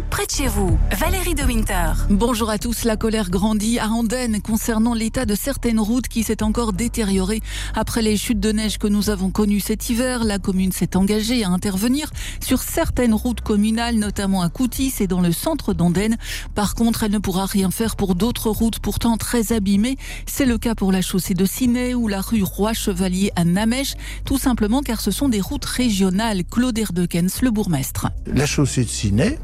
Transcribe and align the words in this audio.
près 0.00 0.26
de 0.26 0.30
chez 0.30 0.48
vous. 0.48 0.78
Valérie 0.98 1.34
de 1.34 1.42
Winter. 1.42 1.92
Bonjour 2.10 2.50
à 2.50 2.58
tous. 2.58 2.84
La 2.84 2.96
colère 2.96 3.30
grandit 3.30 3.78
à 3.78 3.88
Andenne 3.88 4.40
concernant 4.40 4.94
l'état 4.94 5.24
de 5.24 5.34
certaines 5.34 5.78
routes 5.78 6.08
qui 6.08 6.22
s'est 6.22 6.42
encore 6.42 6.72
détérioré. 6.72 7.40
Après 7.74 8.02
les 8.02 8.16
chutes 8.16 8.40
de 8.40 8.52
neige 8.52 8.78
que 8.78 8.88
nous 8.88 9.10
avons 9.10 9.30
connues 9.30 9.60
cet 9.60 9.90
hiver, 9.90 10.24
la 10.24 10.38
commune 10.38 10.72
s'est 10.72 10.96
engagée 10.96 11.44
à 11.44 11.50
intervenir 11.50 12.10
sur 12.40 12.62
certaines 12.62 13.14
routes 13.14 13.40
communales, 13.40 13.96
notamment 13.96 14.42
à 14.42 14.48
Coutis 14.48 14.92
et 15.00 15.06
dans 15.06 15.20
le 15.20 15.32
centre 15.32 15.74
d'Andenne. 15.74 16.16
Par 16.54 16.74
contre, 16.74 17.04
elle 17.04 17.12
ne 17.12 17.18
pourra 17.18 17.46
rien 17.46 17.70
faire 17.70 17.96
pour 17.96 18.14
d'autres 18.14 18.50
routes 18.50 18.78
pourtant 18.78 19.16
très 19.16 19.52
abîmées. 19.52 19.96
C'est 20.26 20.46
le 20.46 20.58
cas 20.58 20.74
pour 20.74 20.92
la 20.92 21.02
chaussée 21.02 21.34
de 21.34 21.44
Ciney 21.44 21.94
ou 21.94 22.08
la 22.08 22.20
rue 22.20 22.42
Roi-Chevalier 22.42 23.30
à 23.36 23.44
Namèche, 23.44 23.94
tout 24.24 24.38
simplement 24.38 24.80
car 24.80 25.00
ce 25.00 25.10
sont 25.10 25.28
des 25.28 25.40
routes 25.40 25.64
régionales. 25.64 26.44
Claude 26.44 26.78
Erdekens, 26.78 27.42
le 27.42 27.50
bourgmestre. 27.50 28.08
La 28.26 28.46
chaussée 28.46 28.84
de 28.84 28.88
Ciney 28.88 29.38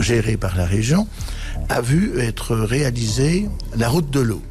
gérée 0.00 0.36
par 0.36 0.56
la 0.56 0.66
région, 0.66 1.06
a 1.68 1.80
vu 1.80 2.18
être 2.18 2.56
réalisée 2.56 3.48
la 3.76 3.88
route 3.88 4.10
de 4.10 4.20
l'eau 4.20 4.42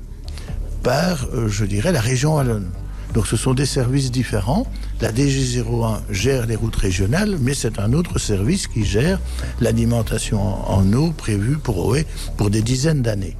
par, 0.84 1.26
euh, 1.34 1.48
je 1.48 1.66
dirais, 1.66 1.92
la 1.92 2.02
région 2.02 2.36
Wallonne. 2.36 2.70
Donc 3.16 3.28
ce 3.28 3.38
sont 3.38 3.54
des 3.54 3.66
services 3.66 4.12
différents. 4.12 4.68
La 5.02 5.12
DG01 5.12 6.02
gère 6.10 6.46
les 6.46 6.56
routes 6.56 6.76
régionales, 6.76 7.38
mais 7.40 7.54
c'est 7.54 7.80
un 7.80 7.94
autre 7.94 8.20
service 8.20 8.68
qui 8.68 8.84
gère 8.84 9.20
l'alimentation 9.62 10.40
en 10.70 10.92
eau 10.94 11.12
prévue 11.12 11.58
pour 11.58 11.88
OE 11.88 12.04
pour 12.38 12.50
des 12.50 12.62
dizaines 12.62 13.02
d'années. 13.02 13.38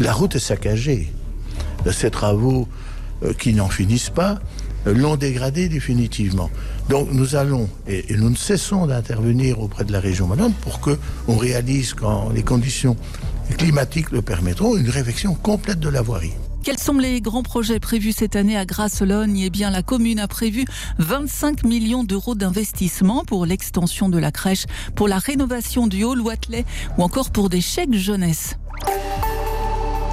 La 0.00 0.12
route 0.12 0.34
est 0.34 0.40
saccagée. 0.40 1.12
Ces 1.90 2.10
travaux 2.10 2.68
euh, 3.22 3.32
qui 3.32 3.54
n'en 3.54 3.68
finissent 3.68 4.10
pas 4.10 4.40
l'ont 4.86 5.16
dégradé 5.16 5.68
définitivement. 5.68 6.50
Donc 6.88 7.08
nous 7.12 7.36
allons, 7.36 7.68
et, 7.86 8.04
nous 8.16 8.30
ne 8.30 8.36
cessons 8.36 8.86
d'intervenir 8.86 9.60
auprès 9.60 9.84
de 9.84 9.92
la 9.92 10.00
région 10.00 10.26
Wallonne 10.28 10.52
pour 10.60 10.80
que 10.80 10.98
on 11.28 11.36
réalise, 11.36 11.94
quand 11.94 12.30
les 12.30 12.42
conditions 12.42 12.96
climatiques 13.58 14.10
le 14.10 14.22
permettront, 14.22 14.76
une 14.76 14.90
réflexion 14.90 15.34
complète 15.34 15.80
de 15.80 15.88
la 15.88 16.02
voirie. 16.02 16.32
Quels 16.62 16.78
sont 16.78 16.96
les 16.96 17.20
grands 17.20 17.42
projets 17.42 17.80
prévus 17.80 18.12
cette 18.12 18.36
année 18.36 18.56
à 18.56 18.64
Grasse-Logne? 18.64 19.36
Eh 19.38 19.50
bien, 19.50 19.70
la 19.70 19.82
commune 19.82 20.20
a 20.20 20.28
prévu 20.28 20.64
25 20.98 21.64
millions 21.64 22.04
d'euros 22.04 22.36
d'investissement 22.36 23.24
pour 23.24 23.46
l'extension 23.46 24.08
de 24.08 24.18
la 24.18 24.30
crèche, 24.30 24.66
pour 24.94 25.08
la 25.08 25.18
rénovation 25.18 25.88
du 25.88 26.04
hall 26.04 26.20
Watelet 26.20 26.64
ou 26.98 27.02
encore 27.02 27.30
pour 27.30 27.48
des 27.48 27.60
chèques 27.60 27.94
jeunesse. 27.94 28.58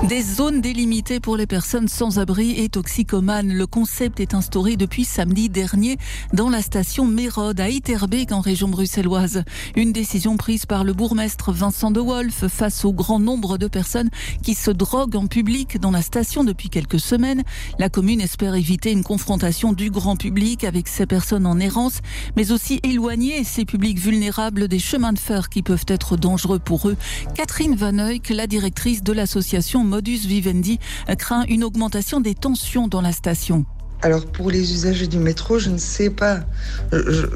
Des 0.07 0.21
zones 0.21 0.61
délimitées 0.61 1.19
pour 1.19 1.35
les 1.35 1.45
personnes 1.45 1.89
sans 1.89 2.19
abri 2.19 2.51
et 2.57 2.69
toxicomanes. 2.69 3.51
Le 3.51 3.67
concept 3.67 4.21
est 4.21 4.33
instauré 4.33 4.77
depuis 4.77 5.03
samedi 5.03 5.49
dernier 5.49 5.97
dans 6.33 6.49
la 6.49 6.61
station 6.61 7.05
Mérode 7.05 7.59
à 7.59 7.67
Iterbeek 7.67 8.31
en 8.31 8.39
région 8.39 8.69
bruxelloise. 8.69 9.43
Une 9.75 9.91
décision 9.91 10.37
prise 10.37 10.65
par 10.65 10.85
le 10.85 10.93
bourgmestre 10.93 11.51
Vincent 11.51 11.91
de 11.91 11.99
Wolf 11.99 12.47
face 12.47 12.85
au 12.85 12.93
grand 12.93 13.19
nombre 13.19 13.57
de 13.57 13.67
personnes 13.67 14.09
qui 14.41 14.55
se 14.55 14.71
droguent 14.71 15.17
en 15.17 15.27
public 15.27 15.77
dans 15.81 15.91
la 15.91 16.01
station 16.01 16.45
depuis 16.45 16.69
quelques 16.69 17.01
semaines. 17.01 17.43
La 17.77 17.89
commune 17.89 18.21
espère 18.21 18.55
éviter 18.55 18.93
une 18.93 19.03
confrontation 19.03 19.73
du 19.73 19.91
grand 19.91 20.15
public 20.15 20.63
avec 20.63 20.87
ces 20.87 21.07
personnes 21.07 21.45
en 21.45 21.59
errance, 21.59 21.99
mais 22.37 22.53
aussi 22.53 22.79
éloigner 22.83 23.43
ces 23.43 23.65
publics 23.65 23.99
vulnérables 23.99 24.69
des 24.69 24.79
chemins 24.79 25.13
de 25.13 25.19
fer 25.19 25.49
qui 25.49 25.61
peuvent 25.61 25.85
être 25.89 26.15
dangereux 26.15 26.59
pour 26.59 26.87
eux. 26.87 26.95
Catherine 27.35 27.75
Van 27.75 27.97
Eyck, 27.97 28.29
la 28.29 28.47
directrice 28.47 29.03
de 29.03 29.11
l'association 29.11 29.88
Modus 29.89 30.19
Vivendi 30.27 30.79
craint 31.17 31.43
une 31.49 31.63
augmentation 31.63 32.21
des 32.21 32.35
tensions 32.35 32.87
dans 32.87 33.01
la 33.01 33.11
station. 33.11 33.65
Alors 34.01 34.25
pour 34.25 34.49
les 34.49 34.71
usagers 34.71 35.07
du 35.07 35.17
métro, 35.17 35.59
je 35.59 35.69
ne 35.69 35.77
sais 35.77 36.09
pas 36.09 36.39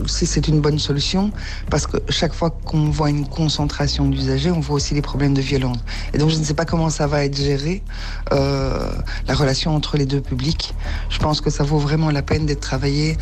si 0.08 0.26
c'est 0.26 0.48
une 0.48 0.62
bonne 0.62 0.80
solution 0.80 1.32
parce 1.70 1.88
que 1.88 1.98
chaque 2.08 2.34
fois 2.34 2.52
qu'on 2.52 2.90
voit 2.90 3.10
une 3.10 3.28
concentration 3.28 4.08
d'usagers, 4.08 4.52
on 4.52 4.62
voit 4.62 4.78
aussi 4.78 4.94
les 4.94 5.02
problèmes 5.02 5.34
de 5.34 5.42
violence. 5.42 5.80
Et 6.14 6.18
donc 6.18 6.30
je 6.30 6.38
ne 6.38 6.44
sais 6.44 6.54
pas 6.54 6.64
comment 6.64 6.90
ça 6.90 7.06
va 7.06 7.26
être 7.26 7.36
géré, 7.36 7.84
euh, 8.32 8.94
la 9.28 9.34
relation 9.34 9.76
entre 9.76 9.98
les 9.98 10.06
deux 10.06 10.22
publics. 10.22 10.74
Je 11.10 11.20
pense 11.20 11.42
que 11.42 11.50
ça 11.50 11.66
vaut 11.66 11.80
vraiment 11.80 12.12
la 12.12 12.22
peine 12.22 12.46
d'être 12.46 12.62
travaillé 12.62 13.18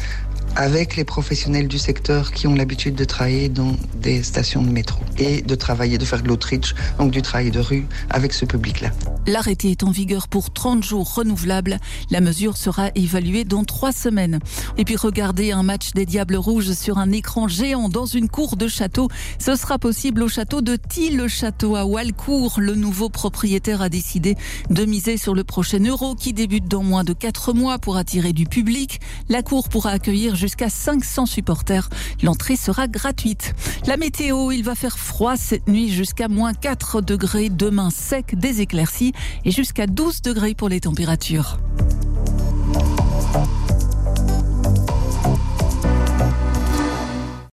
avec 0.55 0.95
les 0.95 1.03
professionnels 1.03 1.67
du 1.67 1.77
secteur 1.77 2.31
qui 2.31 2.47
ont 2.47 2.55
l'habitude 2.55 2.95
de 2.95 3.05
travailler 3.05 3.49
dans 3.49 3.75
des 3.95 4.23
stations 4.23 4.61
de 4.61 4.69
métro 4.69 5.01
et 5.17 5.41
de 5.41 5.55
travailler, 5.55 5.97
de 5.97 6.05
faire 6.05 6.21
de 6.21 6.27
l'outreach, 6.27 6.75
donc 6.97 7.11
du 7.11 7.21
travail 7.21 7.51
de 7.51 7.59
rue 7.59 7.87
avec 8.09 8.33
ce 8.33 8.45
public-là. 8.45 8.91
L'arrêté 9.27 9.69
est 9.69 9.83
en 9.83 9.91
vigueur 9.91 10.27
pour 10.27 10.51
30 10.51 10.83
jours 10.83 11.13
renouvelables. 11.13 11.77
La 12.09 12.21
mesure 12.21 12.57
sera 12.57 12.89
évaluée 12.95 13.43
dans 13.43 13.63
trois 13.63 13.91
semaines. 13.91 14.39
Et 14.77 14.85
puis 14.85 14.95
regardez 14.95 15.51
un 15.51 15.61
match 15.61 15.91
des 15.93 16.07
Diables 16.07 16.37
Rouges 16.37 16.71
sur 16.71 16.97
un 16.97 17.11
écran 17.11 17.47
géant 17.47 17.87
dans 17.87 18.07
une 18.07 18.29
cour 18.29 18.57
de 18.57 18.67
château. 18.67 19.09
Ce 19.37 19.55
sera 19.55 19.77
possible 19.77 20.23
au 20.23 20.27
château 20.27 20.61
de 20.61 20.75
Tille-le-Château 20.75 21.75
à 21.75 21.85
Walcourt. 21.85 22.59
Le 22.59 22.73
nouveau 22.73 23.09
propriétaire 23.09 23.81
a 23.81 23.89
décidé 23.89 24.35
de 24.69 24.85
miser 24.85 25.17
sur 25.17 25.35
le 25.35 25.43
prochain 25.43 25.83
euro 25.85 26.15
qui 26.15 26.33
débute 26.33 26.67
dans 26.67 26.83
moins 26.83 27.03
de 27.03 27.13
quatre 27.13 27.53
mois 27.53 27.77
pour 27.77 27.97
attirer 27.97 28.33
du 28.33 28.45
public. 28.45 29.01
La 29.29 29.43
cour 29.43 29.69
pourra 29.69 29.91
accueillir 29.91 30.35
jusqu'à 30.41 30.69
500 30.69 31.27
supporters. 31.27 31.87
L'entrée 32.23 32.55
sera 32.55 32.87
gratuite. 32.87 33.53
La 33.85 33.95
météo, 33.95 34.51
il 34.51 34.63
va 34.63 34.73
faire 34.73 34.97
froid 34.97 35.37
cette 35.37 35.67
nuit 35.67 35.91
jusqu'à 35.91 36.27
moins 36.27 36.53
4 36.53 37.01
degrés. 37.01 37.49
Demain 37.49 37.91
sec, 37.91 38.37
des 38.37 38.61
éclaircies 38.61 39.13
et 39.45 39.51
jusqu'à 39.51 39.85
12 39.85 40.23
degrés 40.23 40.55
pour 40.55 40.67
les 40.67 40.79
températures. 40.79 41.59